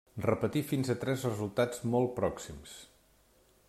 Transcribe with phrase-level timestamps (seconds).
[0.25, 2.77] Repetir fins a tres resultats molt pròxims.